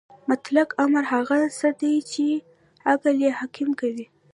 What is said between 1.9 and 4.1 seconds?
چې عقل یې حکم کوي.